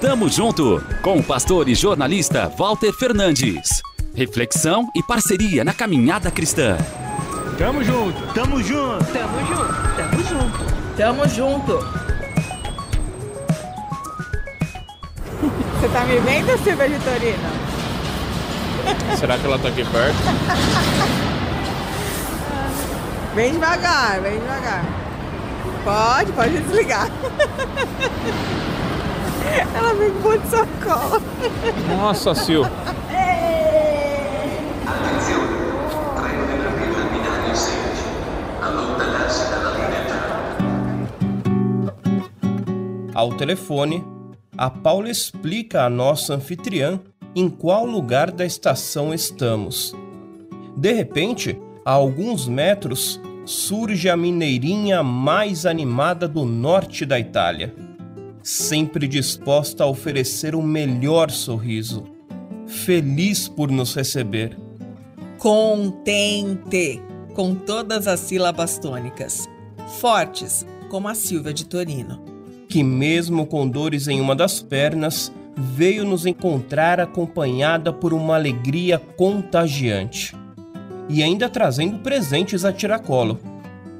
Tamo 0.00 0.28
junto 0.28 0.84
com 1.00 1.18
o 1.18 1.22
pastor 1.22 1.68
e 1.70 1.74
jornalista 1.74 2.52
Walter 2.58 2.92
Fernandes. 2.92 3.80
Reflexão 4.14 4.90
e 4.94 5.02
parceria 5.02 5.64
na 5.64 5.72
caminhada 5.72 6.30
cristã. 6.30 6.76
Tamo 7.56 7.82
junto, 7.82 8.20
tamo 8.34 8.62
junto, 8.62 9.04
tamo 9.06 9.38
junto, 9.46 9.74
tamo 9.96 10.22
junto, 10.22 10.58
tamo 10.96 11.28
junto. 11.28 11.78
Você 15.80 15.88
tá 15.88 16.04
me 16.04 16.18
vendo, 16.20 16.58
Silvia 16.62 16.88
Vitorino? 16.88 17.50
Será 19.18 19.38
que 19.38 19.46
ela 19.46 19.58
tá 19.58 19.68
aqui 19.68 19.84
perto? 19.84 20.18
Vem 23.34 23.52
devagar, 23.52 24.20
vem 24.20 24.38
devagar. 24.38 24.84
Pode, 25.84 26.32
pode 26.32 26.58
desligar. 26.58 27.08
Ela 29.74 29.94
vem 29.94 30.10
com 30.22 30.28
um 30.28 30.38
de 30.38 30.48
socorro. 30.48 31.22
Nossa, 31.88 32.34
Sil. 32.34 32.62
Ao 43.14 43.32
telefone, 43.32 44.04
a 44.58 44.68
Paula 44.68 45.08
explica 45.08 45.84
à 45.84 45.88
nossa 45.88 46.34
anfitriã 46.34 47.00
em 47.34 47.48
qual 47.48 47.86
lugar 47.86 48.30
da 48.30 48.44
estação 48.44 49.14
estamos. 49.14 49.96
De 50.76 50.92
repente, 50.92 51.58
a 51.82 51.92
alguns 51.92 52.46
metros, 52.46 53.18
surge 53.46 54.10
a 54.10 54.16
mineirinha 54.16 55.02
mais 55.02 55.64
animada 55.64 56.28
do 56.28 56.44
norte 56.44 57.06
da 57.06 57.18
Itália, 57.18 57.74
sempre 58.46 59.08
disposta 59.08 59.82
a 59.82 59.88
oferecer 59.88 60.54
o 60.54 60.62
melhor 60.62 61.32
sorriso, 61.32 62.04
feliz 62.64 63.48
por 63.48 63.72
nos 63.72 63.92
receber. 63.92 64.56
Contente, 65.36 67.02
com 67.34 67.56
todas 67.56 68.06
as 68.06 68.20
sílabas 68.20 68.78
tônicas, 68.78 69.48
fortes, 70.00 70.64
como 70.88 71.08
a 71.08 71.14
Silvia 71.16 71.52
de 71.52 71.64
Torino. 71.64 72.22
Que, 72.68 72.84
mesmo 72.84 73.46
com 73.46 73.66
dores 73.66 74.06
em 74.06 74.20
uma 74.20 74.36
das 74.36 74.62
pernas, 74.62 75.32
veio 75.56 76.04
nos 76.04 76.24
encontrar 76.24 77.00
acompanhada 77.00 77.92
por 77.92 78.14
uma 78.14 78.36
alegria 78.36 78.96
contagiante 78.96 80.36
e 81.08 81.20
ainda 81.20 81.48
trazendo 81.48 81.98
presentes 81.98 82.64
a 82.64 82.72
tiracolo. 82.72 83.40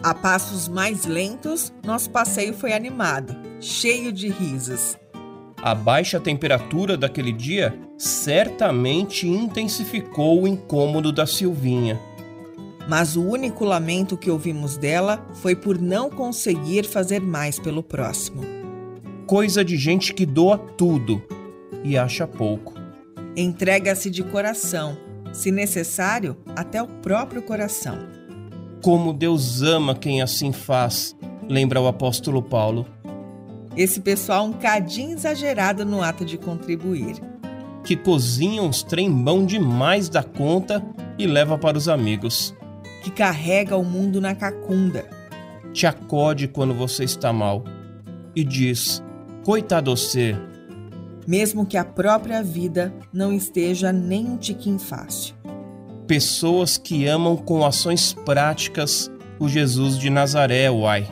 A 0.00 0.14
passos 0.14 0.68
mais 0.68 1.06
lentos, 1.06 1.72
nosso 1.84 2.08
passeio 2.10 2.54
foi 2.54 2.72
animado, 2.72 3.47
cheio 3.60 4.12
de 4.12 4.28
risos. 4.28 4.96
A 5.60 5.74
baixa 5.74 6.20
temperatura 6.20 6.96
daquele 6.96 7.32
dia 7.32 7.78
certamente 7.96 9.26
intensificou 9.26 10.42
o 10.42 10.48
incômodo 10.48 11.12
da 11.12 11.26
Silvinha. 11.26 12.00
Mas 12.88 13.16
o 13.16 13.22
único 13.22 13.64
lamento 13.64 14.16
que 14.16 14.30
ouvimos 14.30 14.76
dela 14.76 15.26
foi 15.34 15.54
por 15.54 15.78
não 15.78 16.08
conseguir 16.08 16.86
fazer 16.86 17.20
mais 17.20 17.58
pelo 17.58 17.82
próximo. 17.82 18.42
Coisa 19.26 19.64
de 19.64 19.76
gente 19.76 20.14
que 20.14 20.24
doa 20.24 20.56
tudo 20.56 21.22
e 21.84 21.98
acha 21.98 22.26
pouco. 22.26 22.72
Entrega-se 23.36 24.08
de 24.08 24.22
coração, 24.22 24.96
se 25.32 25.50
necessário, 25.50 26.36
até 26.56 26.82
o 26.82 26.86
próprio 26.86 27.42
coração. 27.42 27.98
Como 28.80 29.12
Deus 29.12 29.60
ama 29.60 29.94
quem 29.94 30.22
assim 30.22 30.52
faz, 30.52 31.14
lembra 31.48 31.80
o 31.80 31.86
apóstolo 31.86 32.42
Paulo. 32.42 32.86
Esse 33.78 34.00
pessoal 34.00 34.44
um 34.44 34.52
cadinho 34.52 35.12
exagerado 35.12 35.84
no 35.84 36.02
ato 36.02 36.24
de 36.24 36.36
contribuir. 36.36 37.14
Que 37.84 37.94
cozinha 37.94 38.60
uns 38.60 38.82
trem 38.82 39.08
bom 39.08 39.46
demais 39.46 40.08
da 40.08 40.20
conta 40.20 40.84
e 41.16 41.28
leva 41.28 41.56
para 41.56 41.78
os 41.78 41.88
amigos. 41.88 42.52
Que 43.04 43.10
carrega 43.12 43.76
o 43.76 43.84
mundo 43.84 44.20
na 44.20 44.34
cacunda. 44.34 45.08
Te 45.72 45.86
acode 45.86 46.48
quando 46.48 46.74
você 46.74 47.04
está 47.04 47.32
mal 47.32 47.62
e 48.34 48.42
diz: 48.42 49.00
Coitado 49.44 49.92
você, 49.92 50.36
mesmo 51.24 51.64
que 51.64 51.76
a 51.76 51.84
própria 51.84 52.42
vida 52.42 52.92
não 53.12 53.32
esteja 53.32 53.92
nem 53.92 54.26
um 54.26 54.36
tiquinho 54.36 54.80
fácil. 54.80 55.36
Pessoas 56.04 56.76
que 56.76 57.06
amam 57.06 57.36
com 57.36 57.64
ações 57.64 58.12
práticas 58.12 59.08
o 59.38 59.48
Jesus 59.48 59.96
de 59.96 60.10
Nazaré, 60.10 60.68
uai. 60.68 61.06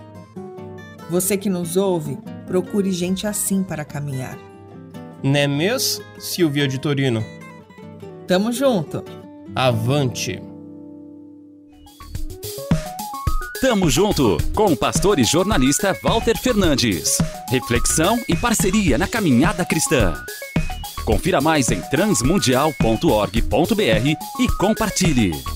Você 1.09 1.37
que 1.37 1.49
nos 1.49 1.77
ouve, 1.77 2.19
procure 2.47 2.93
gente 2.93 3.27
assim 3.27 3.63
para 3.63 3.85
caminhar. 3.85 4.39
Né 5.23 5.47
mesmo, 5.47 6.05
Silvia 6.19 6.69
de 6.69 6.79
Torino? 6.79 7.25
Tamo 8.27 8.53
junto. 8.53 9.03
Avante. 9.55 10.41
Tamo 13.61 13.89
junto 13.89 14.37
com 14.55 14.67
o 14.67 14.77
pastor 14.77 15.19
e 15.19 15.25
jornalista 15.25 15.97
Walter 16.03 16.39
Fernandes. 16.39 17.17
Reflexão 17.49 18.23
e 18.29 18.37
parceria 18.37 18.99
na 18.99 19.09
caminhada 19.09 19.65
cristã. 19.65 20.15
Confira 21.05 21.41
mais 21.41 21.71
em 21.71 21.81
transmundial.org.br 21.81 24.41
e 24.41 24.49
compartilhe. 24.59 25.56